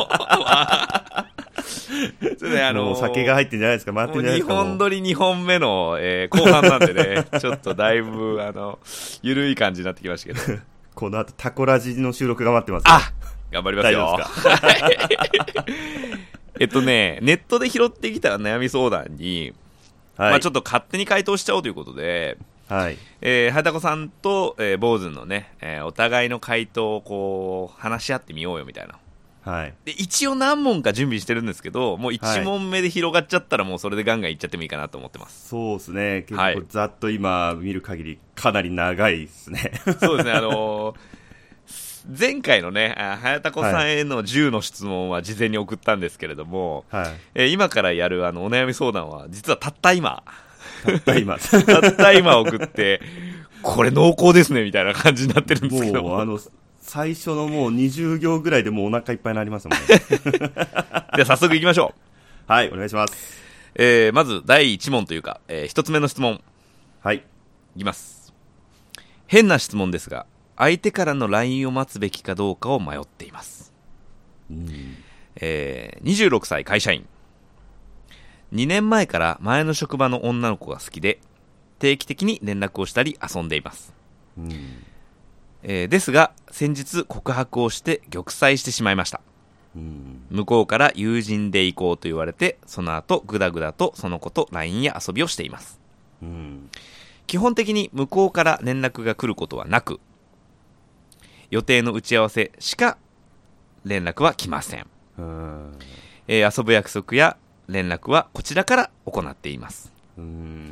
[2.40, 4.54] それであのー酒が入ってんじゃないですか、回ってもう2んじゃないですか。
[4.54, 8.80] もう本撮り2本目の、えー後半なんでね、 ちょっとだいぶ、あの、
[9.22, 10.60] ゆるい感じになってきましたけど。
[10.96, 12.92] この後、タコラジの収録が待ってますよ。
[12.92, 13.12] あ
[13.54, 14.20] 頑張りますよ。
[16.60, 19.54] えっとね、ネットで拾ってきた悩み相談に、
[20.18, 20.32] はい。
[20.32, 22.38] まあちょっと勝手に回答しちゃおうということで、
[22.70, 22.98] はい。
[23.22, 28.96] えー、はたこさんと、えー、坊主のね、えーお互いの回答をこう、話し合ってみようよみたいな。
[29.44, 29.74] はい。
[29.84, 35.50] で、一応何問か準備してるんですけど、もう1問目で広がっちゃったらもうそれでガンガンいっちゃってもいいかなと思ってます。
[35.50, 36.22] そうですね。
[36.22, 39.74] 結はい構、ざっと今、見る限り、かなり長いですね。
[40.00, 40.96] そうですね、あのー
[42.08, 47.12] 前回のね、あ早田子さんへの10の質問は事前に送ったんですけれども、はい。
[47.36, 50.24] えー今からやるあのお悩み相談は、実はたった今、
[50.86, 51.38] たった今。
[51.40, 53.02] たった今送って、
[53.62, 56.40] これ濃厚ですね、みたいな感じになってるんですけどもう、あの、
[56.82, 59.86] 最初のもう20行ぐらいでもうお腹いっぱいになりますもんね。
[61.16, 61.94] では早速行きましょ
[62.50, 62.52] う。
[62.52, 63.42] はい、お願いします。
[63.76, 66.42] えーまず第1問というか、え1つ目の質問、
[67.02, 67.24] はい。
[67.76, 68.34] いきます。
[69.28, 70.26] 変な質問ですが、
[70.58, 73.74] 相手からの LINE を待つべきかどうかを迷っています。
[74.50, 74.68] うん。
[75.36, 77.08] えー26歳会社員。
[78.54, 81.20] 2年前から前の職場の女の子が好きで、
[81.80, 83.94] 定期的に連絡をしたり遊んでいます。
[84.38, 84.52] うん。
[85.64, 89.22] えーですが、先日告白をして玉砕してしまいました。
[89.76, 90.22] うん。
[90.30, 95.80] 向こうから友人で行こうと言われて、その後ぐだぐだとその子と LINE や遊びをしています。
[96.22, 96.70] うん。
[97.26, 100.00] 基本的に向こうから連絡が来ることはなく、
[101.54, 102.98] 予定の打ち合わせしか
[103.86, 104.88] 連絡は来ません。
[105.20, 105.78] うん。
[106.28, 107.38] えー遊ぶ約束や
[107.68, 109.94] 連絡はこちらから行っています。
[110.18, 110.72] うん。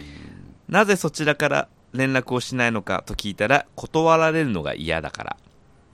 [0.68, 5.38] なぜそちらから連絡をしないのかと聞いたら、断られるのが嫌だから、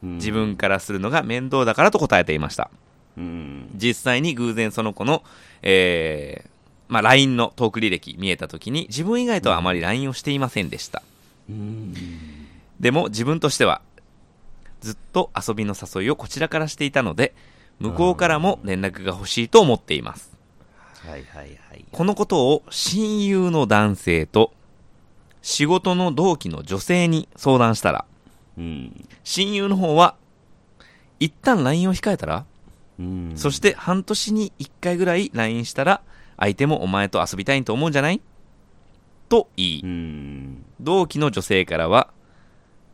[0.03, 2.71] 自分からするのが面倒だからと答えていました。
[3.17, 3.69] うん。
[3.75, 5.21] 実際に偶然その子の、
[5.63, 6.49] えー
[6.87, 11.01] まあ、LINE のトーク履歴見えた時に自分以外とはあまり LINE をしていませんでした。
[11.49, 11.93] うん。
[12.79, 13.81] でも自分としては
[14.81, 17.33] ずっと遊びの誘いをこちらからしていたので
[17.79, 20.31] 向こうからも連絡が欲しいと思っています
[21.07, 21.85] はいはいはい。
[21.91, 24.53] このことを親友の男性と
[25.41, 28.05] 仕事の同期の女性に相談したら
[28.57, 29.07] うん。
[29.23, 30.15] 親友の方は
[31.19, 32.45] 一旦 LINE を控えたら、
[32.99, 33.33] うん。
[33.35, 36.01] そして半年に1回ぐらい LINE したら
[36.37, 38.21] 相手もお前と遊びたいと思うんじゃない？
[39.29, 40.65] と言い、うん。
[40.79, 42.09] 同期の女性からは、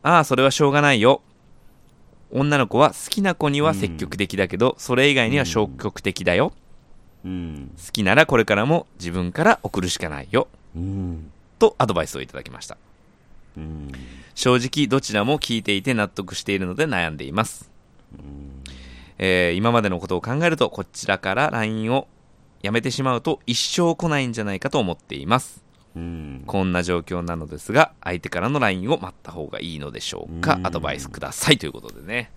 [0.02, 1.22] ああ、それはしょうがないよ。
[2.34, 6.52] 女の子は好きな子には積極的だけど、それ以外には消極的だよ。
[7.24, 7.70] うん。
[7.76, 10.48] 好きならこれからも自分から送るしかないよ。
[10.76, 11.30] うん。
[11.58, 12.76] とアドバイスをいただきました。
[13.56, 13.92] うん。
[14.34, 17.70] 正直どちらも聞いていて納得しているので悩んでいます。
[19.16, 22.08] えー今までのことを考えると、こちらから LINE を
[22.62, 25.63] やめてしまうと一生来ないんじゃないかと思っています。
[25.96, 26.42] うん。
[26.46, 30.54] こんな状況なのですが、相手からの LINE を待った方がいいのでしょうか？
[30.54, 30.58] う。
[30.60, 32.30] んアドバイスくださいということでね。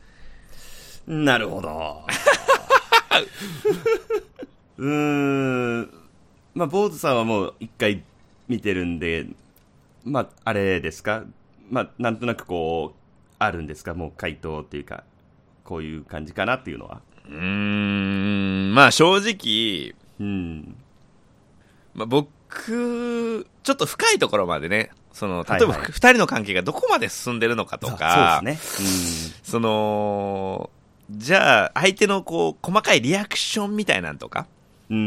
[1.08, 2.06] なるほど。
[4.78, 5.90] うーん。
[6.54, 8.04] まあ、坊主さんはもう一回
[8.48, 9.28] 見てるんで、
[10.04, 11.24] まあ、あれですか？
[11.70, 13.00] まあ、なんとなくこう、
[13.40, 13.94] あるんですか？
[13.94, 15.04] もう回答っていうか、
[15.64, 17.02] こういう感じかなっていうのは。
[17.26, 20.76] うーん、まあ正直、うん。
[21.94, 29.34] まあ、僕、ちょっと深いところまでね、その、例えば二人の関係がどこまで進んでるのかとか、そうですね。
[29.44, 30.70] その、
[31.10, 34.46] じゃあ、相手のこう、細かいリアクションみたいなんとか、
[34.90, 34.98] うん。
[34.98, 35.00] う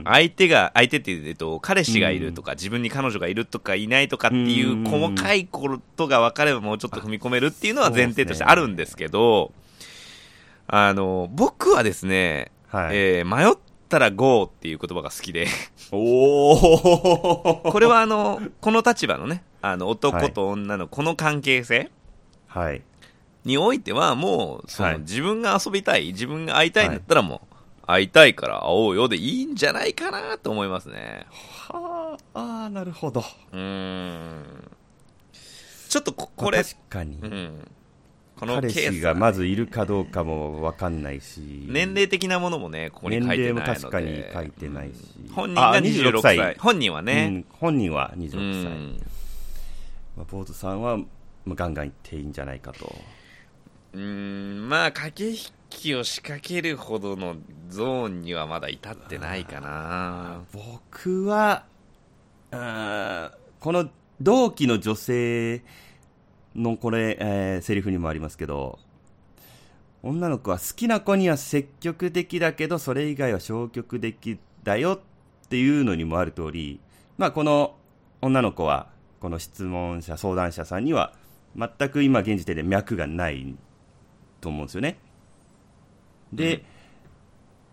[0.00, 0.04] ん。
[0.04, 9.52] 相手が、相手っていう、えっと、彼氏がいるとか、自分に彼女がいるとかいないとかっていううん細かいことが分かればもうちょっと踏み込めるっていうのは前提としてあるんですけど、
[10.68, 12.96] あの、僕はですね、はい。
[12.96, 13.56] えー迷っ
[13.88, 15.46] たら GO っていう言葉が好きで、
[15.92, 21.90] おおこれはあの、この立場のね、あの、男と女のこの関係性
[22.48, 22.82] はい。
[23.44, 31.26] においてはもう、その、はい自分が遊びたい、自分が会いたいんだったらもう、会いたいから会おうよでいいんじゃないかなと思いますね。
[31.68, 33.20] はあ、ああ、なるほど。
[33.52, 33.58] うー
[34.40, 34.70] ん。
[35.88, 37.18] ちょっとこ、これ、確かに。
[37.22, 37.70] うん。
[38.38, 41.64] この彼ケース氏がまずいるかどうかもわかんないし。
[41.68, 43.42] 年齢的なものもね、ここに書いてないので。
[43.42, 44.94] 年齢も確かに書いてないし
[45.28, 46.36] うん本人があ26 26歳。
[46.36, 47.28] 歳本人はうね。
[47.28, 48.30] ん、本人はう26
[48.64, 48.72] 歳。
[48.72, 49.02] ん。
[50.16, 51.04] まあ、坊主さんは、ま
[51.52, 52.94] あ、ガンガンいっていいんじゃないかと。
[53.94, 55.38] うーん、まあ、駆け引
[55.70, 57.36] きを仕掛けるほどの
[57.70, 60.42] ゾーンにはまだ至ってないかな。
[60.52, 61.64] 僕は、
[62.50, 63.88] あーこの
[64.20, 65.62] 同期の女性
[66.56, 68.78] のこれ、えーセリフにもありますけど、
[70.02, 75.00] 女の子は好きな子には積極的だけど、それ以外は消極的だよ
[75.44, 76.80] っていうのにもある通り、
[77.18, 77.76] まあこの
[78.22, 78.88] 女の子は、
[79.20, 81.12] この質問者、相談者さんには、
[81.56, 83.54] 全く今現時点で脈がない
[84.40, 84.98] と思うんですよね。
[86.32, 86.62] で、うん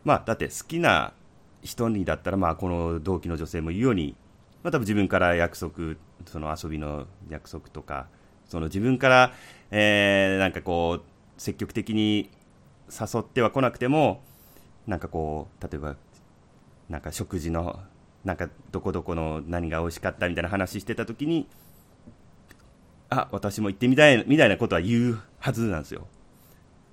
[0.04, 1.14] まあだって好きな
[1.62, 4.16] 人にだったら、まあこの同期の女性も言うように、
[4.64, 8.08] まあ多分自分から約束、その遊びの約束とか、
[8.54, 9.34] その自分から、
[9.72, 12.30] えーなんかこう、積極的に
[12.88, 14.22] 誘っては来なくても、
[14.86, 15.96] なんかこう、例えば、
[16.88, 17.80] なんか食事の、
[18.24, 21.48] なんかどこどこの何が美味しかったみたいな話してた時に、
[23.10, 26.08] あ、私も行ってみたい、みたいなことは言うはずなんですよ。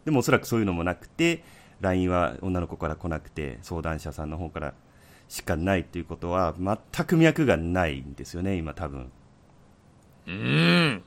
[0.06, 1.44] でもおそらくそういうのもなくて
[1.80, 4.74] LINE は女の子から来なくて相談者さんの方から
[5.28, 9.12] しかないということは全く脈がないんですよね今多分
[10.26, 11.02] うん。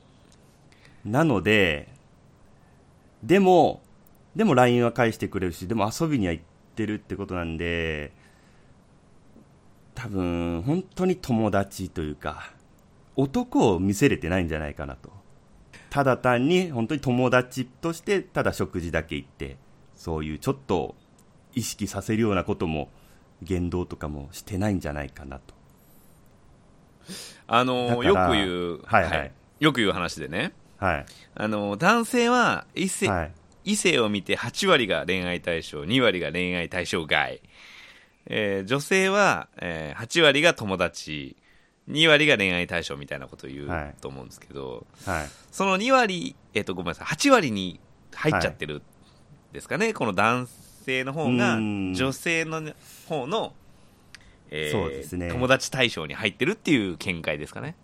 [1.04, 1.88] なので
[3.22, 3.82] でも
[4.36, 8.12] でも LINE は返してくれるしでも遊びには行ってるってことなんで
[9.94, 12.50] 多分本当に友達というか
[13.16, 15.10] 男を見せれてないんじゃないかなと。
[15.90, 19.56] ただ単に本当に友達としてただ食事だけ行って
[19.94, 20.96] そういうちょっと
[21.54, 22.88] 意識させるようなことも
[23.42, 25.54] 言動とかもしてないんじゃないかなと。
[27.46, 29.04] あのよく言う、はい。
[29.04, 29.32] はい。
[29.60, 30.52] よく言う話でね、
[30.84, 31.06] はい。
[31.34, 33.32] あの男性は異性,、はい。
[33.64, 37.40] 異性を見て8割が恋愛対象、2割が恋愛対象外。
[38.26, 41.36] えー女性は、えー8割が友達、
[41.90, 43.84] 2割が恋愛対象みたいなことを言はい。
[43.90, 45.28] うと思うんですけど、はい。
[45.50, 47.80] その2割、えっ、と、ごめんなさい、8割に
[48.14, 48.82] 入っちゃってる
[49.52, 50.46] ですかね、この男
[50.84, 51.94] 性の方がうん。
[51.94, 52.62] 女性の
[53.08, 53.54] 方の、
[54.50, 55.30] えーそうですね。
[55.30, 57.74] 友達対象に入ってるっていう見解ですかね。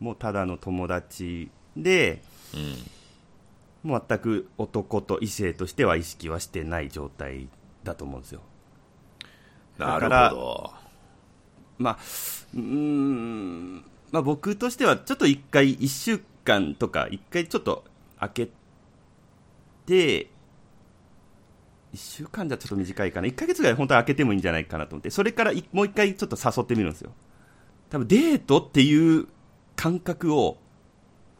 [0.00, 2.22] もうただの友達で
[2.54, 3.90] うん。
[3.90, 7.48] もう全く男と異性としては意識はしてない状態
[7.82, 8.40] だと思うんですよ。
[9.78, 10.72] なるほど。
[11.78, 11.98] まあ
[12.54, 17.84] うーん、まあ、僕としてはちょっと一回一週間とか一回ちょっと
[18.20, 18.48] 開け
[19.86, 20.30] て
[21.92, 23.26] 一週間じゃちょっと短いかな。
[23.26, 25.10] 一ヶ月ぐらい本当は開けてもいいんじゃないかなと思って。
[25.10, 27.12] それからいもう一回ちょっと誘ってみるんですよ。
[27.90, 29.26] 多分デートっていう
[29.74, 30.58] 感覚を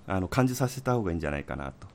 [0.07, 1.89] あの感じさせた方がいいんじゃないかなと。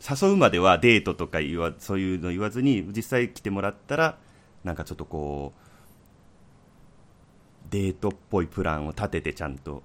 [0.00, 4.18] 誘うまではデートとか言わそういうの言わずに実際来てもらったら
[4.62, 5.64] なんかちょっとこう
[7.70, 9.82] デートっぽいプランを立ててちゃんと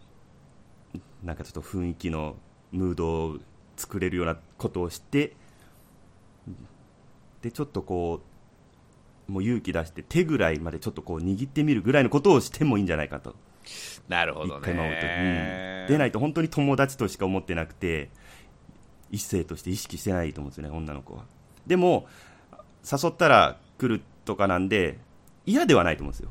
[1.24, 2.36] なんかちょっと雰囲気の
[2.72, 3.38] ムードを
[3.78, 5.36] 作れるようなことをして
[7.42, 8.22] でちょっとこ
[9.28, 13.36] うもう勇気出して手ぐらいまでちょっとこう握ってみるぐらいのことをしてもいいんじゃないかと。
[14.08, 15.94] なるほど一回回ると、ねうん。
[15.94, 18.10] でないと本当に友達としか思ってなくて
[19.12, 21.24] 異性として意識してないと思うんですよね女の子は
[21.68, 22.08] でも
[22.90, 24.98] 誘ったら来るとかなんで
[25.46, 26.30] 嫌ではないと思うんですよ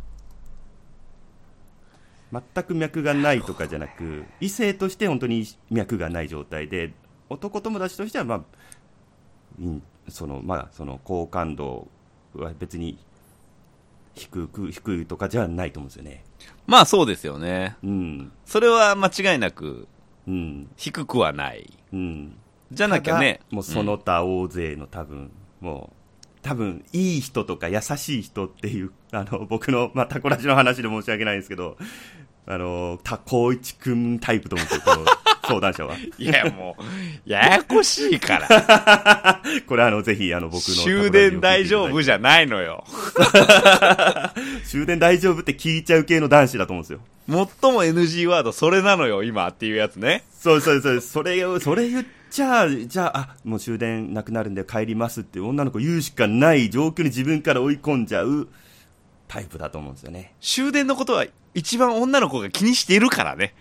[2.32, 6.92] 全く脈がないとかじゃなく異性として本当に脈がない状態で
[7.30, 8.42] 男友達としてはまあ
[10.08, 11.88] そのまあその好感度
[12.34, 12.98] は別に
[14.18, 16.24] 低く低いとかじゃないと思うんですよね
[16.66, 17.76] まあそうですよね。
[17.82, 19.88] うんそれは間違いなく
[20.26, 21.72] うん低くはない。
[21.92, 22.36] うん
[22.70, 23.40] じゃなきゃね。
[23.50, 25.96] もうその他大勢の多分、もう
[26.42, 31.76] 多分いい人とか優しい人っていうあの僕の、まあ、タコラジの話で申し訳ないんですけど
[32.50, 35.04] あのタコイチ君タイプと思うんですよこの
[35.46, 39.42] 相談者は いやもう、ややこしいから。
[39.66, 42.84] これあのぜひあの僕の終電大丈夫じゃないのよ。
[44.64, 47.00] 終電大丈夫って聞いちゃう系の男子だと思うんですよ
[47.60, 50.24] 最も NG ワードそれなのよ、今っていうやつね。
[50.32, 58.48] そうそうそうそれをそれ言っちゃじゃああもう終電なくなるんで帰りますって女の子言うしかない状況に自分から追い込んじゃう
[59.28, 63.54] タイプだと思うんですよね終電のことは一番女の子が気にしているからね。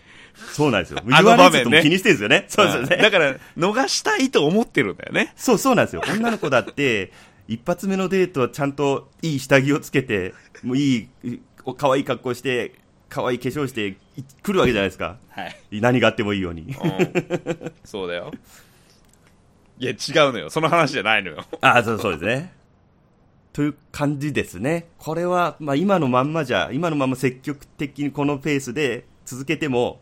[0.54, 1.02] そうなんですよ。
[1.12, 2.46] あの場面ね気にしてるんですよね。
[2.48, 2.98] そうですよね。
[2.98, 5.34] だから、逃したいと思ってるんだよね。
[5.36, 6.04] そうそうなんですよ。
[6.08, 7.12] 女の子だって、
[7.48, 12.76] 一発目のデートはちゃんといい下着をつけて、もういい、お可愛い格好して、
[13.10, 15.18] 可愛い化粧してい来るわけじゃないですか。
[15.30, 15.82] はい。
[15.82, 16.62] 何があってもいいように。
[16.64, 17.72] うん。
[17.84, 18.32] そうだよ。
[19.80, 19.98] いや、違う
[20.34, 20.50] のよ。
[20.50, 21.46] その話じゃないのよ。
[21.62, 22.54] ああ、そうそうですね。
[23.58, 24.88] という感じですね。
[25.00, 30.00] これは、まあ今のまんまじゃ、今のまま積極的にこのペースで続けても、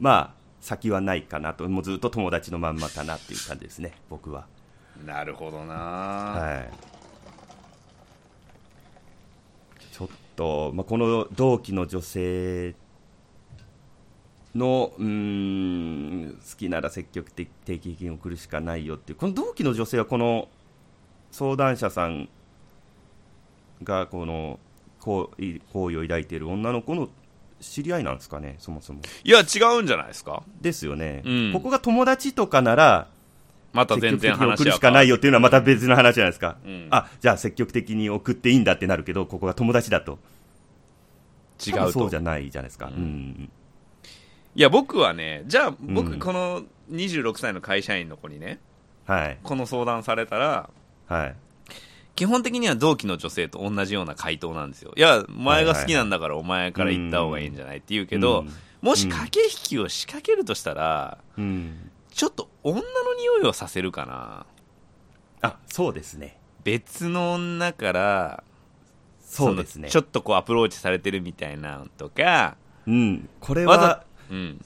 [0.00, 1.68] まあ、先はないかなと。
[1.68, 3.92] もうずっと友達のまんまかなっていう感じですね。
[4.10, 4.48] 僕は。
[5.06, 6.68] なるほどな、はい。
[9.92, 12.74] ちょっと、まあ、この同期の女性
[14.56, 20.48] の、うーん、好きなら積極的定期金を送るしかないよっていう、この同期の女性はこの
[21.30, 22.28] 相談者さん
[23.82, 24.58] が、この、
[25.00, 27.08] 好意好意を抱いている女の子の
[27.60, 29.00] 知り合いなんですかね、そもそも。
[29.24, 30.42] いや、違うんじゃないですか？
[30.60, 31.22] ですよね。
[31.24, 31.52] うん。
[31.52, 33.08] ここが友達とかなら、
[33.72, 36.88] また全然話は送るしかないよっていうのはまた別の話じゃないですか、うん。
[36.90, 40.18] あじゃあ積極的に送っていいんだってなるけどここが友達だと。
[41.64, 42.94] 違うそうじゃないじゃないですか、うん。
[42.94, 43.50] うん
[44.54, 46.18] いや僕はねじゃあ僕うん。
[46.18, 48.60] この26歳の会社員の子にね
[49.04, 49.38] はい。
[49.42, 50.70] この相談されたら
[51.06, 51.36] はい
[52.16, 54.92] 基本的には同期の女性と同じような回答なんですよ。
[54.96, 58.50] いやお前が好きなんだからお前から言った方がいいんじゃないって言うけど、うん。
[58.80, 61.90] もし駆け引きを仕掛けるとしたらうん。
[62.10, 62.82] ちょっと女の
[63.18, 64.46] 匂いをさせるかな。
[65.42, 66.38] あそうですね。
[66.64, 68.44] 別の女から
[69.20, 69.90] そうですね。
[69.90, 72.56] ちょっとこうアプローチされてるみたいなのとか
[72.86, 73.28] うん。
[73.40, 74.64] これはうん。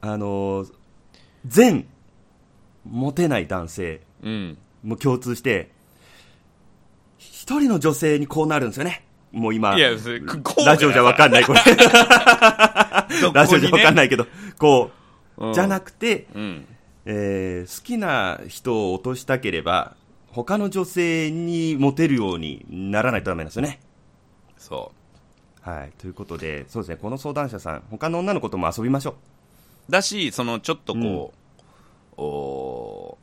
[0.00, 0.72] あのー
[1.46, 1.86] 全
[2.84, 4.58] モテない男性うん。
[4.82, 5.70] も共通して
[7.50, 9.04] 一人の女性にこうなるんですよね。
[9.32, 9.96] もう今ラ
[10.76, 11.58] ジオじゃわかんないこれ。
[13.34, 14.92] ラジオじゃわかんないけどこ
[15.36, 15.52] う、うん。
[15.52, 16.64] じゃなくて、うん。
[17.06, 19.96] えー好きな人を落としたければ
[20.28, 23.80] 他の女性にモテるようにならないとダメなんですよね。
[24.56, 24.92] そ
[25.62, 25.92] はい。
[25.98, 26.98] ということでそうですね。
[26.98, 29.16] この相談者さん他の女の子とも遊びましょ
[29.88, 29.90] う。
[29.90, 33.18] だしそのちょっとこう、お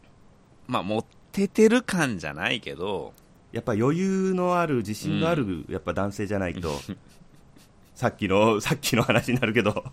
[0.67, 3.26] ーまあ持っててる感じゃないけどう
[3.57, 6.71] やっぱ余裕のある自信のある、やっぱ男性じゃないと。
[7.95, 9.83] さっきのさっきの話になるけど。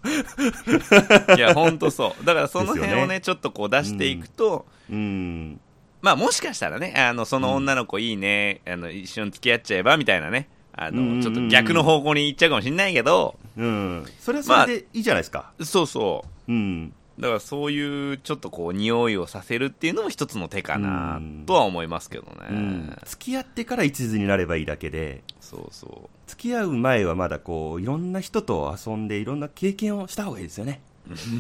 [1.34, 2.26] いや本当そう。
[2.26, 3.20] だからその辺をねね。
[3.22, 5.58] ちょっとこう出していくと、うん。
[6.02, 11.04] まあもしかしたらねあのその女の子いいね、あの一緒に付き合っちゃえばみたいなねあうんうん。
[11.04, 14.04] うんのちょっと逆の方向に行っちゃうかもしれないけど、うん。
[14.20, 16.52] それはそれでいいじゃないですか、そうそう。
[16.52, 21.44] うんだからそういうちょっとこう匂いをさせるっていうのも一つの手かなうん。
[21.46, 22.98] とは思いますけどね、うん。
[23.04, 25.22] 付き合ってから一途になればいいだけで。
[25.40, 30.80] そうそ付き合う前はまだこういろんな人と遊んでいろんな経験をした方がいいですよね、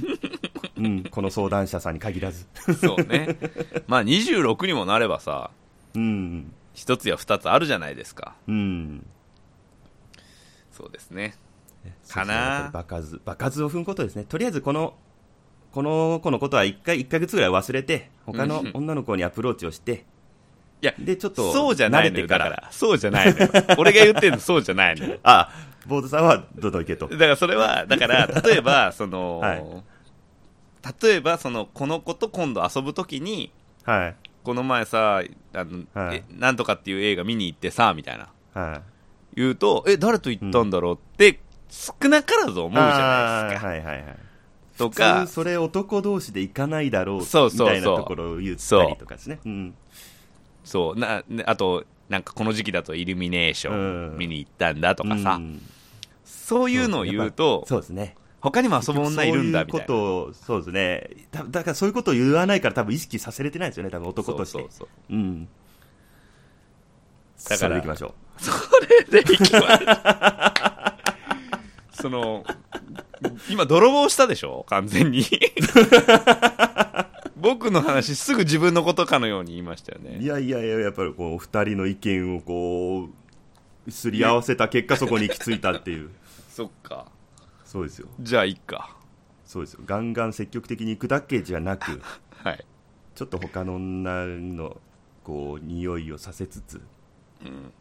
[0.76, 3.38] うん、この相談者さんに限らず、うそうね。
[3.86, 5.50] まあ26にもなればさ
[5.94, 6.52] うん。
[6.74, 8.34] 一つや二つあるじゃないですか。
[8.46, 9.06] うん、
[10.70, 11.34] そうですね。
[12.08, 12.70] かな。
[12.72, 14.24] 場数場数を踏むことですね。
[14.24, 14.94] とりあえずこの
[15.74, 20.04] この子のことは1回1ヶ月ぐらい忘れて他の女の子にアプローチをして
[20.80, 22.68] いやでちょっとそうじゃないのよだから。
[22.70, 23.48] そうじゃないのよ。
[23.76, 25.18] 俺が言ってるのそうじゃないのよ。
[25.24, 25.50] あ
[25.86, 27.08] ボードさんはどんどん行けと。
[27.08, 29.64] だからそれは、だから、例えば、 その、はい。
[31.02, 33.50] 例えば、その、この子と今度遊ぶときに、
[33.84, 34.16] はい。
[34.42, 35.22] この前さ、
[35.52, 36.16] あの、はい。
[36.16, 38.28] えなんとかっていう映画見に行ってさ、みたいな。
[38.54, 38.80] はい。
[39.36, 43.68] 言うと、え、誰と行ったんだろうって、少なからず思うじゃないですか。
[43.68, 44.33] はいはいはい
[44.76, 49.38] と普か通、それ男同士で行かないだろうみたいなところを言ったりとかですね。
[49.44, 49.48] う。
[49.48, 49.74] ん。
[50.64, 54.14] そう、な、ねあと、なんかこの時期だとイルミネーショうん。
[54.14, 55.62] ン見に行ったんだとかさ、うん。
[56.24, 58.16] そういうのを言うと、そうですね。
[58.40, 59.86] 他にも遊ぶ女いるんだみたいな。
[59.86, 61.10] そういうことをそうですね。
[61.30, 64.58] ただからそういうことを言わないから多分意識させれてないですよね多分男として。
[64.58, 65.16] そうそうそうう。
[65.16, 65.48] ん。
[67.48, 68.50] だからそれでいきましょそ
[69.10, 69.58] れでいきま
[71.94, 72.02] す。
[72.02, 72.44] その、
[73.48, 74.64] 今、泥棒したでしょ？
[74.68, 75.24] 完全に。
[77.36, 80.24] 僕の話、すぐ自分のことかのように言いましたよういね。
[80.24, 83.08] やいやいややっぱりこう二人の意見をこ
[83.86, 86.10] うすり合わせた結果そこに行き着いたっていう
[86.48, 87.06] そっか。
[87.64, 88.96] そうですよじゃあ、いっか。
[89.44, 92.00] そうですよガンガン積極的に行くだけじゃなく
[92.42, 92.64] はい。
[93.14, 94.80] ちょっと他の女の
[95.22, 96.80] こう匂いをさせつつ
[97.44, 97.72] うん。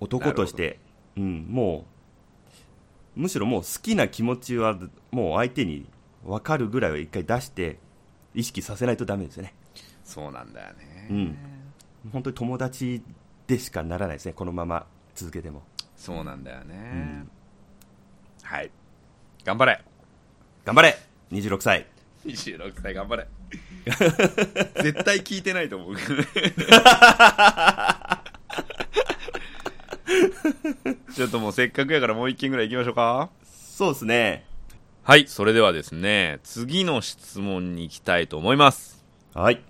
[0.00, 0.78] 男として、
[1.16, 1.84] うん、もう
[3.18, 4.78] むしろもう好きな気持ちは
[5.10, 5.86] もう相手に
[6.24, 7.80] 分かるぐらいは一回出して
[8.32, 9.54] 意識させないとダメですよね
[10.04, 11.08] そうなんだよね。
[11.10, 11.38] うん
[12.12, 13.02] 本当に友達
[13.48, 15.62] でしかならないですねこのまま続けても
[15.96, 16.74] そうなんだよね。
[16.74, 17.30] ん
[18.42, 18.70] はい。
[19.44, 19.82] 頑張れ。
[20.64, 20.96] 頑張れ
[21.32, 21.86] 26歳
[22.24, 23.26] 26歳頑張れ。
[24.80, 26.24] 絶対聞いてないと思うけどね。
[31.18, 33.30] ちょっともうせっかくやからもう一件ぐらい行きましょうか。
[33.42, 34.44] そうですね
[35.02, 35.26] はい。
[35.26, 39.04] それではですね、次の質問に行きたいと思います。
[39.34, 39.60] はい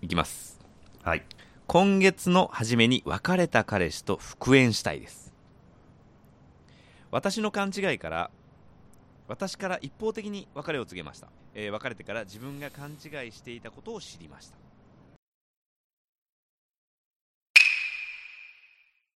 [0.00, 0.58] いきます。
[1.02, 1.22] はい
[1.66, 5.30] 今月の初めに別れた彼氏と復縁したいです。
[7.10, 8.30] 私の勘違いから、
[9.28, 11.28] 私から一方的に別れを告げました。
[11.54, 14.63] えー別れてから自分が勘違いしていたことを知りました。